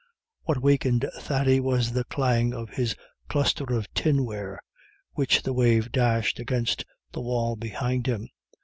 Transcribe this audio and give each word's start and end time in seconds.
What 0.45 0.59
wakened 0.59 1.07
Thady 1.19 1.59
was 1.59 1.91
the 1.91 2.05
clang 2.05 2.55
of 2.55 2.71
his 2.71 2.95
cluster 3.29 3.65
of 3.65 3.93
tinware, 3.93 4.59
which 5.13 5.43
the 5.43 5.53
wave 5.53 5.91
dashed 5.91 6.39
against 6.39 6.83
the 7.11 7.21
wall 7.21 7.55
behind 7.55 8.07
him. 8.07 8.27